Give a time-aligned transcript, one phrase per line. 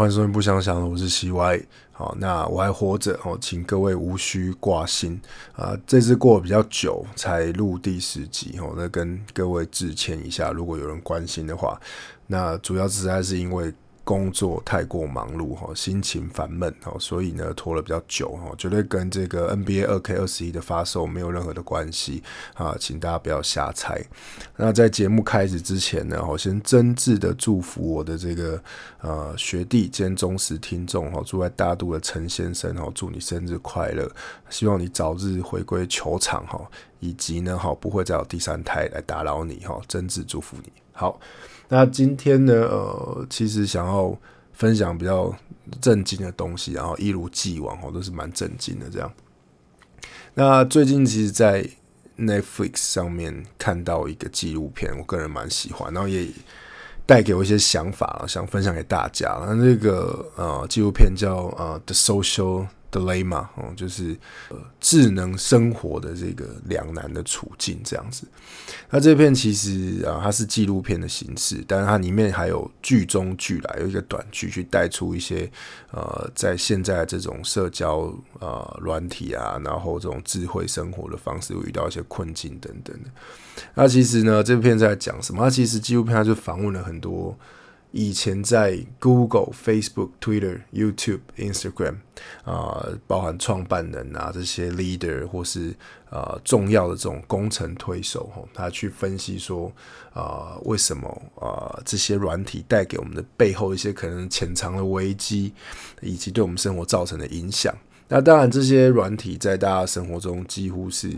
[0.00, 1.60] 欢收听不想想的，我是西歪。
[1.92, 5.20] 好，那我还活着哦，请各位无需挂心
[5.52, 5.78] 啊。
[5.86, 10.52] 这次过比较久，才录第十集哦，那跟各位致歉一下。
[10.52, 11.78] 如果有人关心的话，
[12.26, 13.70] 那主要实在是因为。
[14.02, 22.22] 工作太过忙碌哈，心情烦闷哈，所以呢拖了比较久哈，绝对跟这个 NBA 二 K 二十一的发售没有任何的关系
[22.54, 24.02] 啊，请大家不要瞎猜。
[24.56, 28.60] 那在节目开始之前呢，我先真挚的祝福我的这个
[29.00, 34.10] 呃学弟兼忠实听众哈，住在大都的陈先生哈，祝你生日快乐，
[34.48, 36.60] 希望你早日回归球场哈，
[36.98, 41.20] 以及呢哈不会再有第三胎来打扰你哈，真挚祝福你好。
[41.72, 42.52] 那今天呢？
[42.52, 44.14] 呃，其实想要
[44.52, 45.32] 分享比较
[45.80, 49.10] 震惊的东西，然后一如既往哦，都是蛮震惊的这样。
[50.34, 51.64] 那最近其实，在
[52.18, 56.26] Netflix 上面看到一个纪录片，我个人蛮喜欢，然后也
[57.06, 59.40] 带给我一些想法，想分享给大家。
[59.46, 62.66] 那这个呃纪录片叫呃 The Social。
[62.90, 64.16] Dilemma 哦，就是
[64.48, 68.26] 呃智能生活的这个两难的处境这样子。
[68.90, 75.50] 那这片其实啊，它是纪录片的形式，但是它里面还有剧中剧来，有一个短剧去带出一些
[75.92, 83.10] 呃，在现在这种社交呃软体啊，然后这种智慧生活的方式，会遇到一些困境等等的。
[83.74, 85.44] 那其实呢，这片在讲什么？
[85.44, 87.36] 它其实纪录片它就访问了很多。
[87.92, 91.96] 以前在 Google、Facebook、Twitter、YouTube、Instagram
[92.44, 95.74] 啊，包含创办人啊这些 leader 或是
[96.08, 99.72] 啊重要的这种工程推手吼，他去分析说
[100.12, 105.52] 啊为什么啊这些软体带给我们的背后一些可能潜藏的危机，
[106.00, 107.74] 以及对我们生活造成的影响。
[108.08, 111.10] 那当然，这些软体在大家生活中几乎是。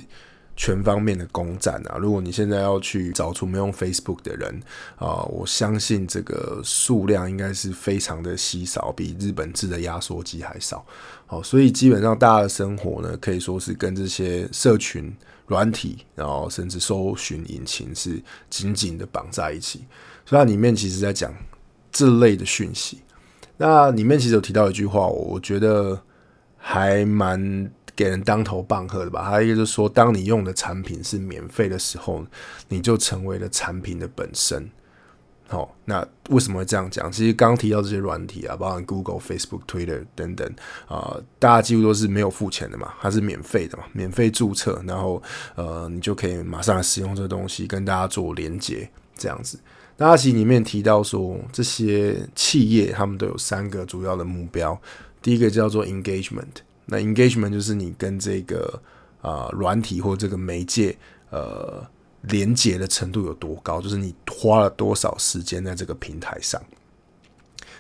[0.54, 1.96] 全方面的攻占啊！
[1.98, 4.62] 如果你现在要去找出没用 Facebook 的人
[4.96, 10.84] 啊，我相信这个数量应该是非常的稀少，比日本制的压缩机还少。
[11.26, 15.10] 好，所以基本上大家的生活呢，可以说是跟这些社群
[15.46, 19.84] 软体，然后甚至搜寻引擎是紧紧的绑在一起。
[20.26, 21.34] 所以它里面其实在讲
[21.90, 23.00] 这类的讯息。
[23.56, 25.98] 那里面其实有提到一句话，我觉得
[26.58, 27.72] 还蛮。
[27.94, 32.24] 给人当头棒喝的吧，还有一个就是说，当你用的产品是免费的时候，
[32.68, 34.68] 你就成为了产品的本身。
[35.48, 37.12] 好，那为什么会这样讲？
[37.12, 40.50] 其实刚提到这些软体啊，包含 Google、Facebook、Twitter 等等
[40.88, 45.22] 啊，大家几乎都是没有付钱的嘛，它是免费的嘛，免费注册，然后
[45.54, 49.58] 呃，你就可以马上使用这东西，跟大家做连接，这样子。
[49.98, 54.80] 那它其实里面提到说，这些企业他们都有三个主要的目标，
[55.20, 56.62] 第一个叫做 engagement。
[56.92, 58.78] 那 engagement 就是你跟这个
[59.22, 60.94] 啊软体或这个媒介
[61.30, 61.82] 呃
[62.20, 66.62] 连接的程度有多高，就是你花了多少时间在这个平台上。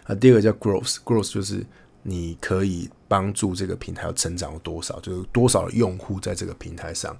[0.04, 1.62] 啊，第二个叫 growth，growth 就是
[2.02, 7.14] 你可以帮助这个平台成长有多少，就是多少用户在这个平台上。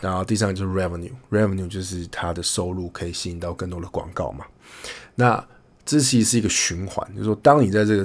[0.00, 4.44] 然后第三个就是 revenue，revenue 就是它的收入可以吸引到更多的广告嘛。
[5.14, 5.42] 那
[5.84, 8.04] 这其实是一个循环，就是说当你在这个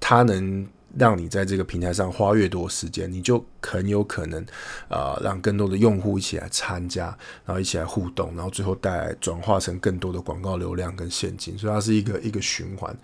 [0.00, 0.66] 它能。
[0.98, 4.44] 让你在这个平台上花越多时间，你就很有可能，
[4.88, 7.06] 啊，让更多的用户一起来参加，
[7.44, 12.94] 然后一起来互动，然后最后带来转化成更多的广告流量跟现金，所以它是一个一个循环。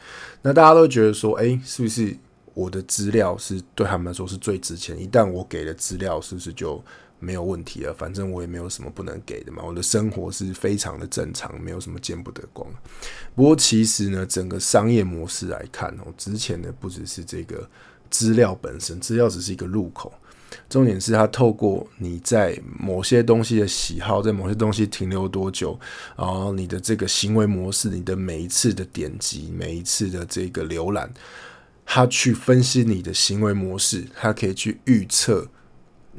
[0.43, 2.16] 那大家都觉得说，哎，是不是
[2.54, 5.00] 我的资料是对他们来说是最值钱？
[5.00, 6.82] 一旦我给的资料，是不是就？
[7.21, 9.62] 没有问题了，反正我也没有什么不能给的嘛。
[9.65, 12.69] 我的生活是非常的正常，没有什么见不得光。
[13.34, 17.69] 不过其实呢，整个商业模式来看哦，值钱的不只是这个
[18.09, 20.12] 资料本身，资料只是一个入口，
[20.70, 25.79] 重点是它透过你在某些东西的喜好，在某些东西停留多久，
[26.17, 31.12] 然后你的这个行为模式，你的每一次的点击，每一次的这个浏览，
[31.85, 35.49] 它去分析你的行为模式，它可以去预测。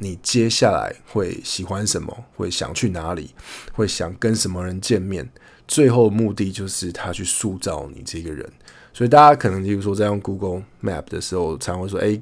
[0.02, 2.24] 你接下来会喜欢什么？
[2.34, 3.34] 会想去哪里？
[3.74, 5.28] 会想跟什么人见面？
[5.68, 8.50] 最后目的就是他去塑造你这个人。
[8.94, 12.18] 所以大家可能，比如说在用 Google Map 的时候，常会说：“哎，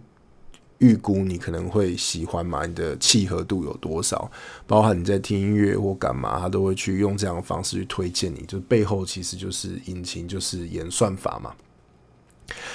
[0.79, 2.67] 预估你可能会喜欢嘛？
[2.67, 4.29] 你的契合度有多少？
[4.67, 8.45] 包含你在听音乐或干嘛，他都会去用这样的方式去推荐你。
[8.49, 11.55] 就背后其实就是引擎，就是演算法嘛。”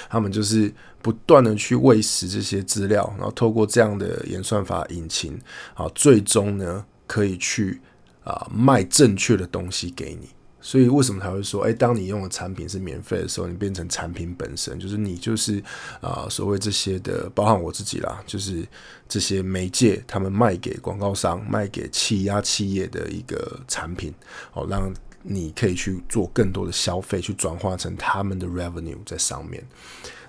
[0.09, 5.39] 他们就是不断的去喂食这些资料，然后透过这样的演算法引擎，
[5.73, 7.81] 啊，最终呢可以去
[8.23, 10.29] 啊卖正确的东西给你。
[10.61, 15.61] 所以为什么他会说，哎，当你用的产品是免费的时候，你变成产品本身，就是你就是
[15.99, 18.65] 啊所谓这些的，包含我自己啦，就是
[19.09, 24.13] 这些媒介他们卖给广告商、卖给企压企业的一个产品，
[24.53, 24.93] 哦，让。
[25.23, 29.63] 你可以去做更多的消费，去转化成他们的 revenue 在上面。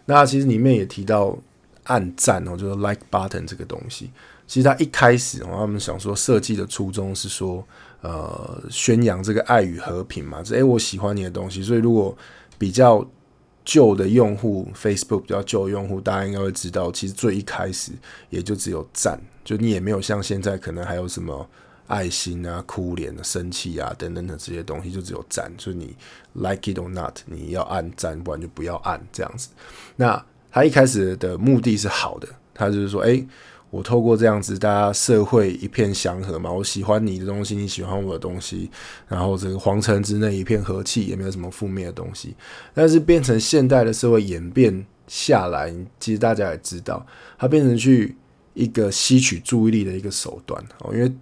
[0.07, 1.37] 那其实里面也提到
[1.85, 4.11] 按赞哦，就是 like button 这个东西。
[4.47, 7.67] 其实他一开始哦，他们想说设计的初衷是说，
[8.03, 10.43] 呃，宣扬这个爱与和平嘛。
[10.43, 12.17] 这诶，我喜欢你的东西，所以如果
[12.59, 13.07] 比较
[13.65, 17.93] 旧的用户，Facebook 比较旧的用户，大家应该会知道，其实最一开始
[18.29, 21.49] 也就只有赞，就你也没有像现在可能还有什么
[21.87, 25.53] 爱心啊、哭脸、生气啊等等的这些东西，就只有赞。
[25.57, 25.97] 就是你
[26.35, 29.49] like it or not，你要按赞，不然就不要按这样子。
[29.97, 33.27] 那他一开始的目的是好的，他就是说，诶。
[33.71, 36.49] 我透过这样子，大家社会一片祥和嘛。
[36.49, 38.71] 我喜欢你的东西，你喜欢我的东西，
[39.09, 42.37] 然后这个皇城之内一片和气，也没有什么负面的东西。
[42.73, 47.05] 但是变成现代的社会演变下来，其实大家也知道，
[47.37, 48.17] 它变成去
[48.53, 51.13] 一个吸取注意力的一个手段哦，因为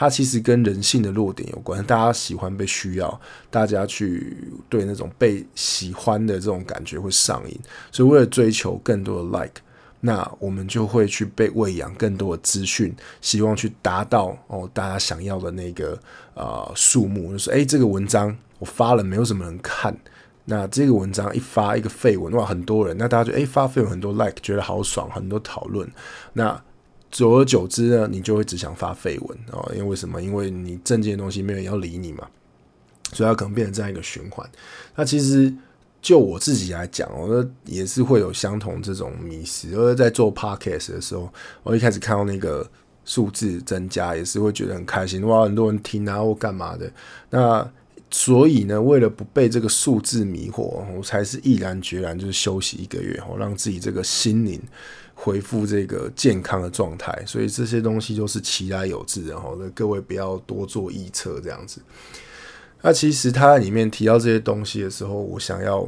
[0.00, 1.84] 它其实跟人性的弱点有关。
[1.84, 3.20] 大家喜欢被需要，
[3.50, 4.34] 大家去
[4.66, 7.60] 对那种被喜欢的这种感觉会上瘾，
[7.92, 9.60] 所以为了追求更多的 like。
[10.00, 16.00] 那我们就会去被喂养更多的资讯，希望去达到哦大家想要的那个
[16.32, 19.94] 呃数目，就是诶，这个文章我发了没有什么人看，
[20.46, 25.86] 那这个文章一发一个废文哇很多人，那大家就诶发废文很多 like 觉得好爽，很多讨论，
[26.32, 26.58] 那
[27.10, 30.22] 久而久之呢，你就会只想发绯闻哦，因为什么？
[30.22, 32.26] 因为你正经的东西没有人要理你嘛，
[33.12, 34.48] 所以它可能变成这样一个循环。
[34.96, 35.54] 那其实。
[36.02, 39.74] 就我自己来讲，我也是会有相同这种迷失。
[39.74, 41.30] 而在做 podcast 的时候，
[41.62, 42.66] 我一开始看到那个
[43.04, 46.90] 数字增加，也是会觉得很开心，哇，很多人听啊或干嘛的。
[47.28, 47.70] 那
[48.10, 54.58] 所以呢，为了不被这个数字迷惑，我才是毅然决然就是休息一个月，我，让自己这个心灵
[55.22, 57.22] 恢复这个健康的状态。
[57.26, 61.82] 所以这些东西都是其来有自，然后各位不要多做臆测这样子。
[62.82, 65.86] 那其实他里面提到这些东西的时候，我想要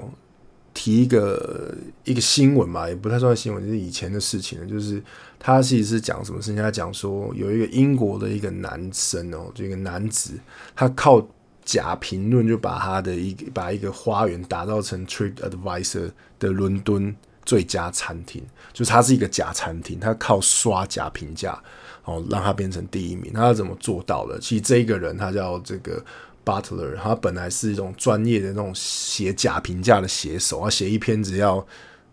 [0.75, 1.75] 提一个
[2.05, 4.67] 一个新闻嘛，也不太算新闻，就是以前的事情了。
[4.67, 5.02] 就是
[5.38, 6.62] 他其实是讲什么事情？
[6.62, 10.38] 他讲说有一个英国的一个男生哦，就一个男子，
[10.76, 11.26] 他靠
[11.64, 17.14] 假评论就把他的一把一个花园打造成 Trip Advisor 的伦敦
[17.44, 18.43] 最佳餐厅，
[18.73, 21.61] 就是他是一个假餐厅，他靠刷假评价
[22.05, 23.33] 哦，让他变成第一名。
[23.33, 24.39] 他怎么做到的？
[24.41, 26.05] 其实这一个人他叫这个。
[26.44, 31.65] Butler，他本来是一种专业的那种写假评价的写手，他写一篇只要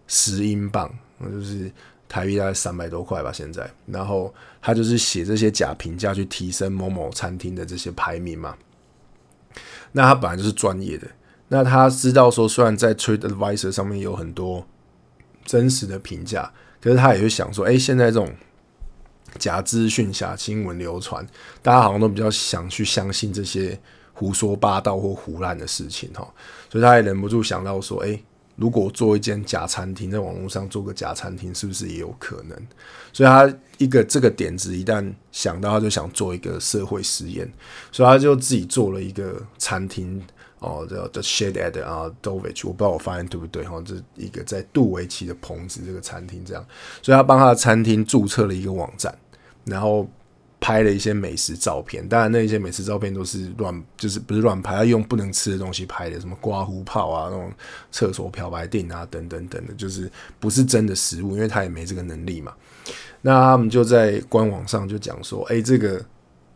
[0.05, 0.87] 十英镑，
[1.19, 1.71] 就是
[2.07, 3.33] 台币大概三百多块吧。
[3.33, 4.31] 现在，然后
[4.61, 8.55] 他就是写这些假评价去提升某某餐厅的这些排名嘛。
[9.93, 11.07] 那他本来就是专业的，
[11.47, 14.63] 那他知道说，虽然在 Trade Advisor 上面有很多
[15.49, 18.31] 真实的评价，可是他也会想说，哎，现在这种。
[19.37, 21.23] 假资讯、假新闻流传，
[21.61, 23.79] 大家好像都比较想去相信这些
[24.11, 26.27] 胡说八道或胡乱的事情哈，
[26.67, 28.23] 所以他也忍不住想到说：，诶，
[28.55, 32.57] 如果做一间假餐厅，在网络上做个假餐厅，是不是也有可能？
[33.13, 33.47] 所以他
[33.77, 37.47] 一个这个点子一旦想到，他就想做一个社会实验，
[37.91, 40.19] 所以他就自己做了一个餐厅。
[40.59, 46.65] 哦，叫 The Shed at 啊，Dovich，我不知道我发现对不对哈，这一个在杜维奇的棚子这个餐厅这样，
[47.01, 49.17] 所以他帮他的餐厅注册了一个网站，
[49.63, 50.05] 然后
[50.59, 57.49] 拍了一些美食照片，当然那一些美食照片都是乱，就是不是乱拍，他用不能吃的东西拍的，什么刮胡泡啊，那种
[57.89, 60.11] 厕所漂白定啊，等等等的，就是
[60.41, 62.53] 不是真的食物，因为他也没这个能力嘛。
[63.21, 66.03] 那他们就在官网上就讲说，哎，这个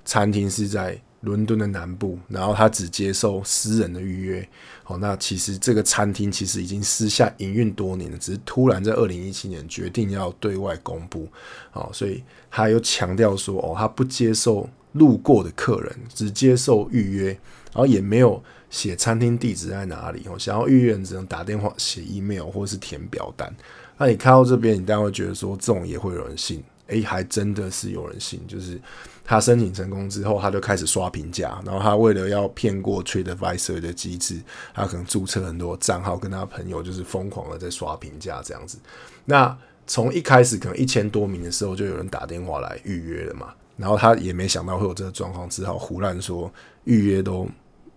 [0.04, 1.02] 餐厅是在。
[1.24, 4.48] 伦敦的南部，然后他只接受私人的预约。
[4.84, 11.28] 好，那其实这个餐厅其实已经私下营运多年了，只是突然在二零一七年决定要对外公布。
[11.72, 20.24] 好，所以他又强调说，哦，他不接受路过的客人，只接受预约，然后也没有写餐厅地址在哪里。
[20.30, 23.56] 哦，想要预约只能打电话、写 email 或是填表单。
[23.98, 26.62] 那你看到这边，你当然会觉得说，这种也会有人信。
[26.88, 28.80] 诶，还真的是有人信，就是
[29.24, 34.42] 他申请成功之后，他就开始刷评价，然后他为了要骗过 TradeAdvisor 的机制，
[34.74, 38.78] 他可能注册很多账号，跟他朋友就是疯狂的在刷评价这样子。
[39.26, 46.52] 那从一开始可能一千多名的时候，就有人打电话来预约了嘛，然后他也没想到会有这个状况，只好胡乱说
[46.84, 47.48] 预约都。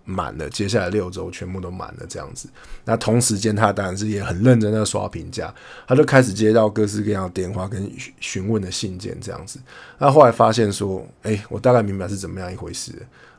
[0.06, 2.48] 满了，接下来六周全部都满了，这样子。
[2.84, 5.54] 那同时间，他当然是也很认真的刷评价，
[5.86, 9.58] 他就开始接到各式各样的电话跟询问的信件，这样子。
[9.98, 12.92] 那后来发现说，哎，我大概明白是怎么样一回事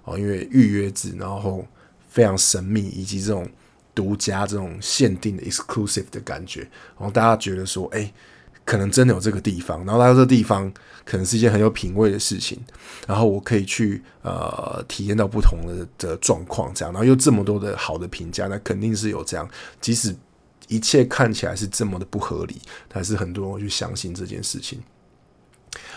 [0.03, 1.65] 哦，因为预约制，然后
[2.09, 3.49] 非常神秘，以及这种
[3.95, 6.59] 独家、这种限定的 exclusive 的感觉，
[6.99, 8.13] 然后大家觉得说，哎，
[8.67, 10.69] 可能真的有这个地方，然后来到这地方
[11.05, 12.59] 可能是一件很有品味的事情，
[13.07, 20.13] 然后我可以去呃体验到不同的的状况，这样，然后又这么多的好的评价，那肯定是有这样，即使
[20.67, 22.57] 一切看起来是这么的不合理，
[22.91, 24.83] 还是很多人会去相信这件事情。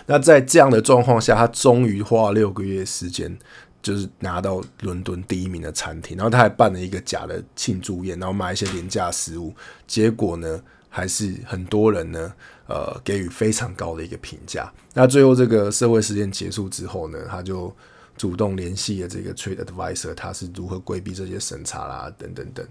[0.06, 3.36] 那在这样的状况下，他终于花了六个月时间。
[3.82, 9.54] 就是拿到伦敦第一名的餐厅，然后他还办了一个假的庆祝宴，然后买一些廉价食物，
[9.86, 12.30] 结果呢，还是很多人呢，
[12.66, 14.70] 呃，给予非常高的一个评价。
[14.92, 17.74] 那最后这个社会实验结束之后呢，他就
[18.18, 22.66] 主动联系了这个 Trade Advisor，他是如何规避这些审查啦，等等等。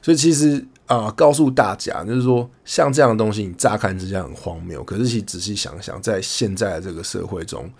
[0.00, 7.70] 所以其实啊，告诉大家就是说，像这样的东西，你乍看之下很荒谬，可是其实仔细想想，在现在的这个社会中，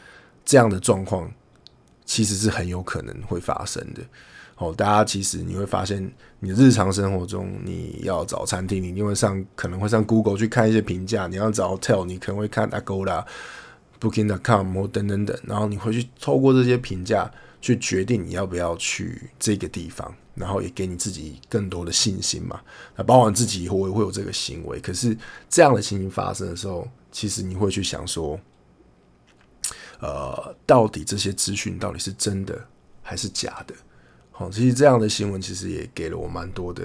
[0.45, 1.33] 这样的状况。
[2.09, 4.01] 其实是很有可能会发生的。
[4.57, 6.11] 哦，大家其实你会发现，
[6.41, 11.27] 你日常生活中你要找餐厅，你一定会上可能会上 Google 去看一些评价。
[11.27, 13.25] 你要找 hotel，你可能会看 Agoda、
[14.01, 15.39] Booking.com 等等等。
[15.45, 22.61] 然后你会去透过这些评价去决定你要不要去这个地方，然后也给你自己更多的信心嘛。
[22.97, 24.81] 那包含自己以后也会有这个行为。
[24.81, 25.17] 可是
[25.49, 28.39] 这样的情形发生的时候，其实你会去想说。
[29.99, 32.63] 呃，到底这些资讯到底是真的
[33.03, 33.75] 还是假的？
[34.37, 36.85] 好，其实这样的新闻其实也给了我蛮多的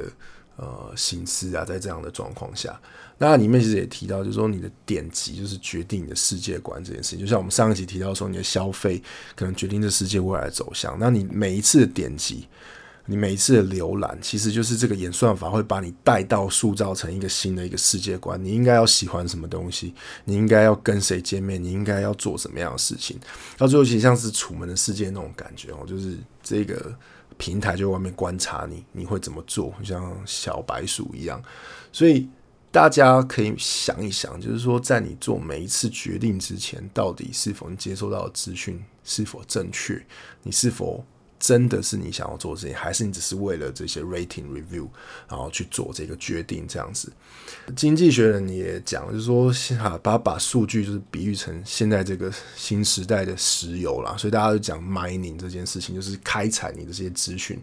[0.55, 1.65] 呃心思啊。
[1.65, 2.79] 在这样的状况下，
[3.17, 7.20] 那里面其实也提到，就是说你的点击就是决定你的世界观这件事情。
[7.20, 9.03] 就像我们上一集提到说，你的消费
[9.36, 10.98] 可能决定这世界未来的走向。
[10.98, 12.48] 那你每一次的点击。
[13.08, 18.41] 你每一次的浏览，其实就是这个演算法会把你带到塑造成一个新的一个世界观。
[18.41, 19.93] 你应该要喜欢什么东西？
[20.24, 21.62] 你应该要跟谁见面？
[21.62, 23.20] 你应该要做什么样的事情？
[23.58, 26.96] 到最后，其实像是《楚门的世界》那种感觉哦，就是这个
[27.41, 29.74] 平台就外面观察你，你会怎么做？
[29.83, 31.41] 像小白鼠一样。
[31.91, 32.29] 所以
[32.71, 40.05] 大家可以想一想，就是说，在你做每一次决定之前，到底是否你接收到的资讯是否正确？
[40.43, 41.03] 你是否？
[41.41, 44.88] 真的是你想要做这些，还是你只是为了这些 rating review，
[45.27, 46.67] 然后去做这个决定？
[46.67, 47.12] 这样子，
[47.75, 57.60] 经济学人也讲，就是说，哈，把把数据就是比喻成现在这个新时代的石油啦，所以大家就讲 mining 这件事情，就是开采你的这些资讯。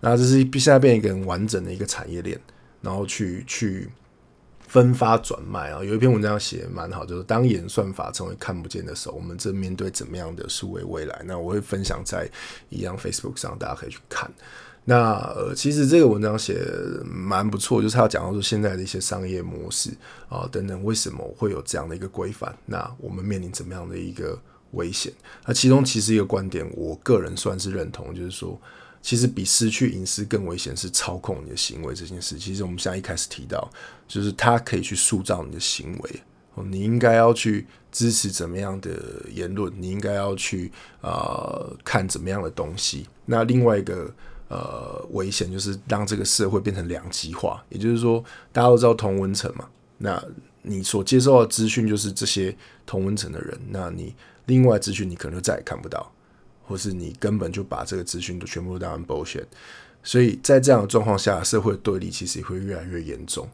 [0.00, 2.38] 那这是现在变一个很完整的一个产业链，
[2.82, 3.88] 然后去去。
[4.72, 11.22] 分发转卖啊，有一篇文章写蛮好，就是当演算法成为看不见的时候，我们正面对怎么样的数位未来？
[11.26, 12.26] 那我会分享在
[12.70, 14.30] 一样 Facebook 上，大家可以去看。
[14.86, 16.58] 那呃，其实这个文章写
[17.04, 19.90] 蛮不错，就是他讲到说现在的一些商业模式
[20.30, 22.56] 啊等等，为什么会有这样的一个规范？
[22.64, 24.38] 那我们面临怎么样的一个
[24.70, 25.12] 危险？
[25.44, 28.58] 那其中其实一个观点，我个人算是认同，就是说。
[29.02, 32.38] 其实比失去隐私更危险是操控你的行为这件事。
[32.38, 33.68] 其实我们现在一开始提到，
[34.08, 36.22] 就是它可以去塑造你的行为。
[36.66, 38.90] 你应该要去支持怎么样的
[39.32, 39.72] 言论？
[39.76, 43.06] 你应该要去呃看怎么样的东西？
[43.24, 44.14] 那另外一个
[44.48, 47.64] 呃危险就是让这个社会变成两极化。
[47.70, 49.66] 也就是说，大家都知道同温层嘛，
[49.96, 50.22] 那
[50.60, 52.54] 你所接受的资讯就是这些
[52.84, 56.12] 同温层的人，那你另外资讯你可能就再也看不到。
[56.64, 59.44] 或是你根本就把这个资讯都全部都当成 bullshit，
[60.02, 63.48] 所以在这样的状况下，社会对立其实也会越来越严重。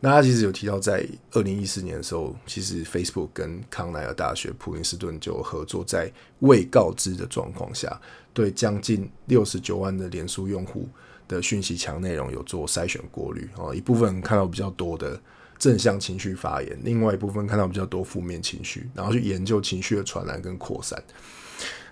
[0.00, 7.98] 那他其实有提到，在二零一四年的时候，其实 Facebook 跟康奈尔大学普林斯顿就合作，在未告知的状况下，
[8.34, 10.86] 对将近六十九万的脸书用户
[11.26, 15.18] 的讯息墙内容有做筛选过滤哦，一部分看到比较多的
[15.58, 21.02] 正向情绪发言，另外一部分看到比较多负面情绪，然后去研究情绪的传染跟扩散。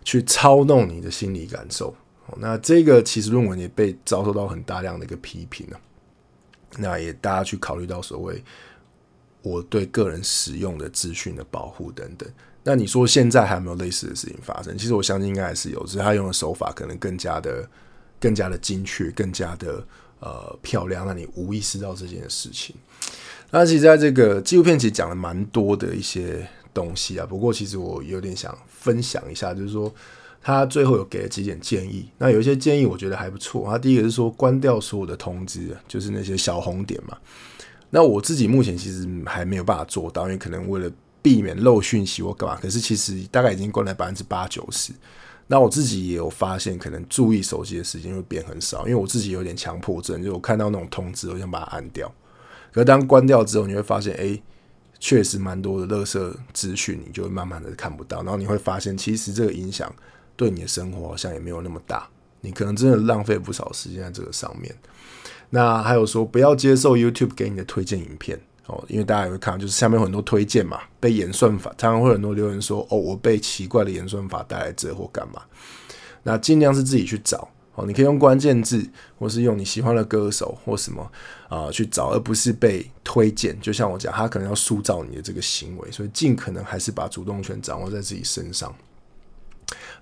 [0.04, 1.94] 去操弄你的心理感受，
[2.38, 5.80] 那这个其实论文也被遭受到很大量的一个批评了。
[6.78, 8.42] 那也大家去考虑到所谓
[9.42, 12.28] 我对个人使用的资讯的保护等等。
[12.64, 14.76] 那你说现在还有没有类似的事情发生？
[14.76, 17.68] 其实我相信应该还是有，只是他用的手法可能更加的、
[18.18, 19.86] 更加的精确、更加的
[20.20, 22.74] 呃漂亮，让你无意识到这件事情。
[23.50, 26.48] 那其实在这个纪录片其实讲了蛮多的一些。
[26.74, 29.92] 东西啊，不过其实我有点想分享一下，就是说
[30.40, 32.08] 他最后有给了几点建议。
[32.18, 33.64] 那有一些建议我觉得还不错。
[33.70, 37.16] 他第一个是说关掉所有的通知，就是那些小红点嘛。
[37.90, 42.58] 那我自己目前其实还没有办法做到，因为可能为了避免漏讯息或干嘛。
[42.60, 44.92] 可是其实大概已经关了百分之八九十。
[45.46, 52.10] 那我自己也有发现，可能注意手机的时间会变很少，因为我自己有点强迫症，就我看到那种通知，我想把它按掉。
[52.72, 54.42] 可是当关掉之后，你会发现，哎。
[55.04, 59.92] 确实蛮多的垃圾资讯，你就会慢慢的看不到，然后你会发现，其实这个影响
[60.36, 62.08] 对你的生活好像也没有那么大，
[62.40, 64.72] 你可能真的浪费不少时间在这个上面。
[65.50, 75.42] 那还有说，不要接受 YouTube 给你的推荐影片哦，因为大家也会看，就是下面有很多推荐嘛，被演算法，常常会很多留言说，哦，我被奇怪的演算法带来这或干嘛。
[76.22, 78.86] 那尽量是自己去找哦，你可以用关键字，
[79.18, 81.10] 或是用你喜欢的歌手或什么
[81.48, 83.58] 啊去找，而不是被推荐。
[83.60, 88.74] 就像我讲，他可能要塑造你的这个行为，所以尽可能还是把主动权掌握在自己身上。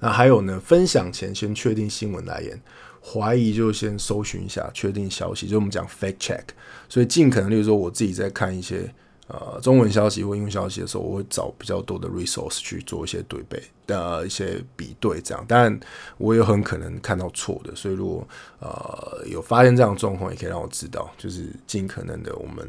[0.00, 2.60] 那还有呢，分享前先确定新闻来源，
[3.00, 6.42] 怀疑就先搜寻一下，确定消息，就我们讲 fact check。
[6.88, 8.92] 所以尽可能，例如说我自己在看一些。
[9.32, 13.56] 呃，中文消息或英文消息的时候，我会找比较多的 resource 去做一些对比
[13.86, 15.44] 的一些比对，这样。
[15.46, 15.80] 当然，
[16.18, 18.26] 我也很可能看到错的，所以如果
[18.58, 22.68] 呃有发现这样的状况，也可以让我知道，就是尽可能的我们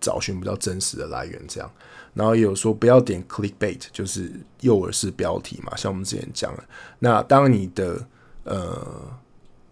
[0.00, 1.70] 找寻比较真实的来源，这样。
[2.14, 6.64] 然后也有说不要点 clickbait，就是诱饵式标题嘛，像我们之前讲的。
[7.00, 8.06] 那当你的
[8.44, 9.20] 呃。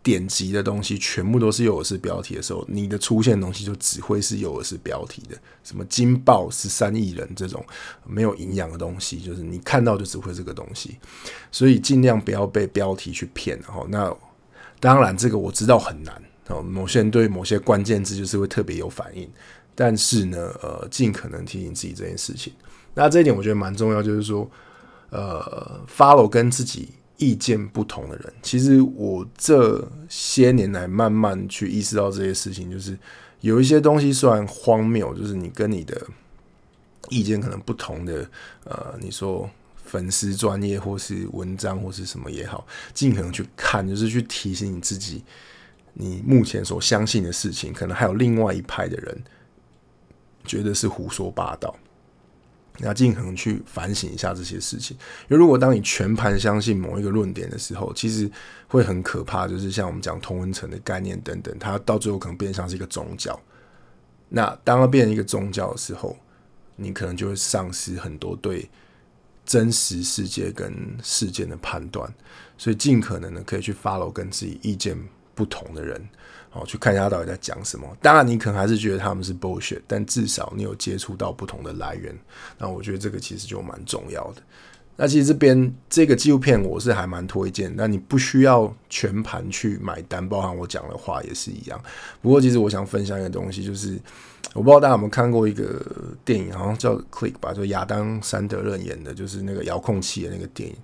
[0.02, 7.62] 点击的东西全部都是诱饵式标题的时候，你的出现的东西就只会是诱饵式标题的，什么金爆十三亿人这种
[8.06, 10.96] 没有营养的东西，就是你看到就只会这个东西，
[11.52, 13.58] 所以尽量不要被标题去骗。
[13.60, 14.10] 然后，那
[14.80, 19.30] 当然这个我知道很难哦，某些人对某些关键字就是会特别有反应，
[19.74, 22.54] 但是呢，呃，尽可能提醒自己这件事情。
[22.94, 24.50] 那这一点我觉得蛮重要，就是说，
[25.10, 26.88] 呃，follow 跟自己。
[27.20, 32.98] 意见不同的人，其实我这些年来慢慢去意识到这些事情，就是
[33.42, 36.00] 有一些东西虽然荒谬，就是你跟你的
[37.10, 38.26] 意见可能不同的，
[38.64, 39.48] 呃，你说
[39.84, 45.22] 粉丝专业或是文章或是什么也好，尽可能去看，就是去提醒你自己，
[45.92, 49.22] 你目前所相信的事情，可能还有另外一派的人
[50.46, 51.76] 觉得是胡说八道。
[52.82, 54.96] 要尽可能去反省一下这些事情，
[55.28, 58.30] 因为如果当你全盘相信某一个论点的时候，其实
[58.68, 59.46] 会很可怕。
[59.46, 63.38] 就是像我们讲同文层的概念等等，它到最后可能变成是一个宗教。
[64.28, 66.16] 那当它变成一个宗教的时候，
[66.76, 68.70] 你可能就会丧失很多对
[69.44, 72.12] 真实世界跟事件的判断。
[72.56, 74.96] 所以尽可能的可以去 follow 跟自己意见
[75.40, 75.98] 不同的人。
[76.52, 77.86] 哦，去看一下他到底在讲什么。
[78.02, 82.12] 当然，你可能还是觉得他们是 bullshit，但至少你有接触到不同的来源。
[82.58, 84.42] 那我觉得这个其实就蛮重要的。
[84.96, 87.72] 那其实这边这个纪录片我是还蛮推荐。
[87.76, 91.80] 那你不需要全盘去买单，包含我讲的话也是一样。
[92.20, 93.96] 不过，其实我想分享一个东西，就是
[94.52, 95.80] 我不知道大家有没有看过一个
[96.24, 100.74] 电影，好像叫《Click》吧，就亚当·山德勒演的，就是那个遥控器的那个电影。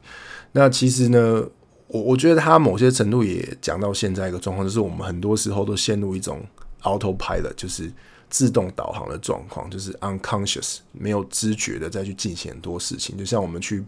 [0.53, 1.45] 那其实呢？
[1.88, 6.40] 我我觉得他某些程度也讲到现在一个状况，就是我们很多时候都陷入一种
[6.83, 7.90] autopilot，就是
[8.29, 13.85] 自动导航的状况，就是 unconscious 没有知觉的再去进行很多事情，就像我们去。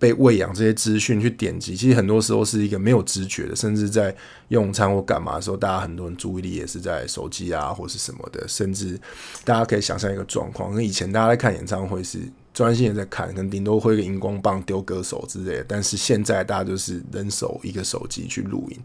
[0.00, 4.16] 被喂养这些资讯去点击，其实很多时候是一个没有知觉的，甚至在
[4.48, 8.98] 用餐或干嘛的时候，大家很多人注意力也是在手机啊或是什么的，甚至
[9.44, 12.18] 大家可以想象一个状况，跟以前大家在看演唱会是
[12.60, 18.78] 专心的在看，可能顶多挥个荧光棒丢歌手之类的，但是现在大家就是人手一个手机去录影，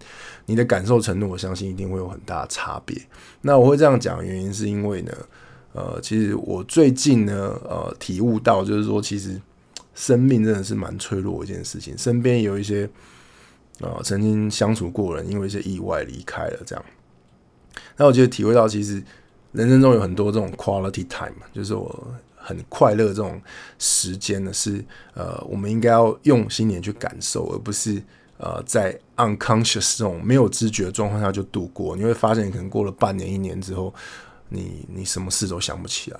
[0.46, 2.96] 你的感受程度，我相信一定会有很大的差别。
[3.42, 5.12] 那我会这样讲，原因是因为呢，
[5.74, 9.42] 呃，其实我最近呢，呃，体悟到就是说，其实。
[9.98, 12.84] 生命真的是蛮脆弱的一件事情，身边有一些
[13.80, 16.86] 啊曾经相处过人，因为一些意外离开了，这样。
[17.96, 19.02] 那我觉得体会到，其实
[19.54, 22.14] 人生中有很多这种 quality time，就是我
[22.46, 23.42] 很快乐这种
[23.80, 28.02] 时间呢，是呃我们应该要用心点去感受，而不是
[28.38, 31.96] 呃在 unconscious 这种没有知觉的状况下就度过。
[31.96, 33.94] 你会发现，可能过了半年、一年之后，
[34.50, 36.20] 你你什么事都想不起来。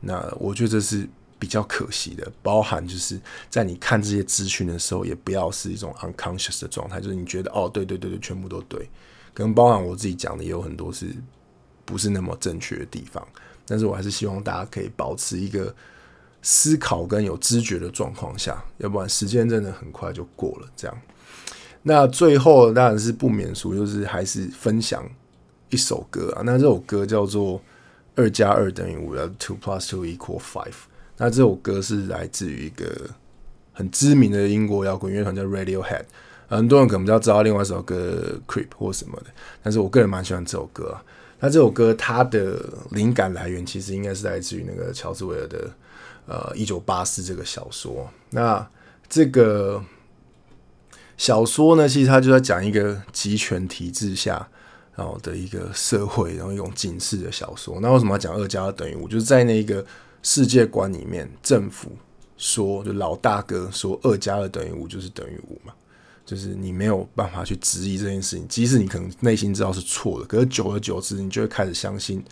[0.00, 1.08] 那我觉得这是。
[1.40, 8.90] 比较可惜的，包含就是在你看这些资讯的时候，也不要是一种 unconscious 的状态，就是你觉得哦，对对对对，全部都对。
[9.32, 11.06] 可能包含我自己讲的也有很多是
[11.86, 13.26] 不是那么正确的地方，
[13.70, 15.72] 但是我还是希望大家可以保持一个
[16.42, 20.66] 思考跟有知觉的状况下，要不然时间真的很快就过了。
[20.74, 20.98] 这样，
[21.82, 25.08] 那最后当然是不免俗，就是还是分享
[25.68, 26.42] 一首歌啊。
[26.44, 27.62] 那这首歌叫做
[28.16, 30.74] “二加二等于五”，要 two plus two equal five。
[31.16, 33.08] 那这首歌是来自于一个
[33.72, 36.04] 很知名的英国摇滚乐团叫 Radiohead，
[36.48, 39.26] 很多人可能比较知道另外一首歌 Creep 或什么的，
[39.62, 40.96] 但是我个人蛮喜欢这首歌。
[41.40, 45.70] 那这首歌它的灵感来源其实应该是来自于那个乔治韦尔的
[46.26, 48.08] 呃一九八四这个小说。
[48.30, 48.64] 那
[49.08, 49.82] 这个
[51.16, 54.48] 小说呢，其实它就在讲一个集权体制下
[54.94, 57.78] 然后的一个社会，然后一种警示的小说。
[57.80, 59.08] 那为什么要讲二加二等于五？
[59.08, 59.84] 就是在那个
[60.22, 61.92] 世界观里面，政府
[62.36, 65.72] 说，就老大哥说，二加二等于五就是等于五嘛，
[66.30, 72.22] 就是你没有办法去质疑这件事情，即使你可能内心知道是错的，可是久而久之，你就会开始相信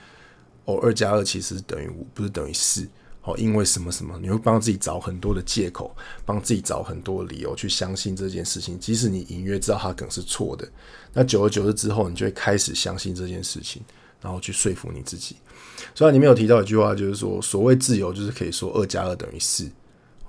[0.66, 2.86] 哦，二加二其实等于五，不是等于四。
[3.22, 10.66] 哦，因为什么什么，你会帮自己找很多的借口，帮自己找很多理由去相信这件事情，即使你隐约知道它可能是错的。
[11.12, 13.82] 那久而久之之后，你就会开始相信这件事情，
[14.22, 15.34] 然后去说服你自己。
[15.94, 19.68] 所以你没有提到一句话，就是说，所谓自由，就是可以说二加二等于四。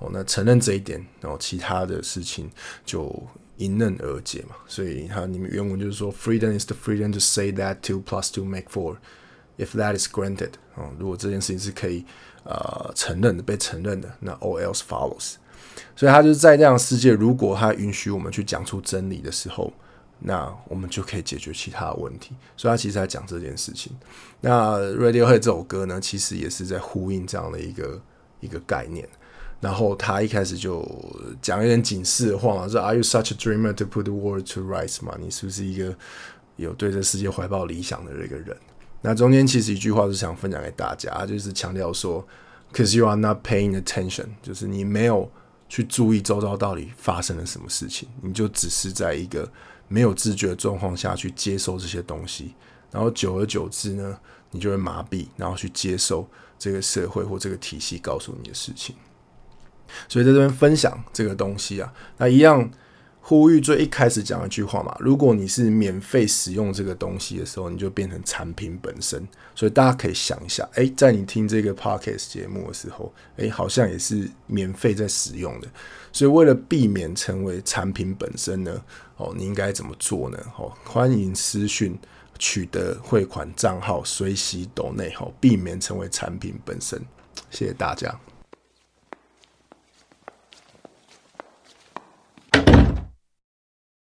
[0.00, 2.50] 哦，那承认这一点，然后其他的事情
[2.84, 3.10] 就
[3.58, 4.56] 迎刃而解嘛。
[4.66, 8.96] 所以它里面原文就是说，freedom is the freedom to say that two plus two make four
[9.56, 10.50] if that is granted。
[10.74, 12.04] 哦，如果这件事情是可以。
[12.42, 15.34] 呃，承认的被承认的，那 all else follows。
[15.94, 19.70] 所以他就是在这样世界，如果他允许我们去讲出真理的时候，
[20.20, 22.34] 那我们就可以解决其他的问题。
[22.56, 23.92] 所以他其实在讲这件事情。
[24.40, 28.00] 那 Radiohead 这首歌呢，其实也是在呼应这样的一个
[28.40, 29.06] 一个概念。
[29.60, 30.82] 然后他一开始就
[31.42, 35.14] 讲一点警示的话嘛，说 Are you such a dreamer to put the world to rights 嘛？
[35.20, 35.94] 你是不是一个
[36.56, 38.56] 有对这世界怀抱理想的这个人？
[39.02, 42.26] 那中间其实一句话是想分享给大家，就是强调说
[42.72, 45.30] ，cause you are not paying attention，就是你没有
[45.68, 49.50] 去注意周遭到底发生了什么事情，你就只是在一个
[49.88, 52.54] 没有自觉的状况下去接受这些东西，
[52.90, 54.18] 然后久而久之呢，
[54.50, 58.94] 你就会麻痹，然后去接受这个社会或这个体系告诉你的事情。
[60.08, 62.70] 所以在这边分享这个东西啊，那一样。
[63.22, 69.24] 呼吁最一开始讲一句话嘛，如果你是免费使用这个东西的时候，你就变成产品本身。
[69.54, 75.68] 所以大家可以想一下，诶，在你听这个 podcast 节目的时候，诶，好像也是免费在使用的。
[76.10, 78.82] 所以为了避免成为产品本身呢，
[79.16, 80.38] 哦，你应该怎么做呢？
[80.58, 81.96] 哦，欢迎私讯
[82.38, 87.00] 取得汇款账号，随喜抖内，哦，避免成为产品本身。
[87.50, 88.18] 谢谢大家。